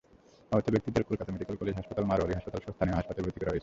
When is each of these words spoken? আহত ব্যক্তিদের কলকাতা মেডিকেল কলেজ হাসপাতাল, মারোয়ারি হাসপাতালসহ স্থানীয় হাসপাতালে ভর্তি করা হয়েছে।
আহত 0.53 0.67
ব্যক্তিদের 0.73 1.07
কলকাতা 1.09 1.31
মেডিকেল 1.35 1.55
কলেজ 1.59 1.73
হাসপাতাল, 1.79 2.03
মারোয়ারি 2.09 2.33
হাসপাতালসহ 2.37 2.71
স্থানীয় 2.75 2.97
হাসপাতালে 2.99 3.25
ভর্তি 3.25 3.39
করা 3.41 3.51
হয়েছে। 3.51 3.59